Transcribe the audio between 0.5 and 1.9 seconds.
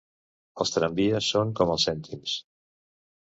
Els tramvies són com els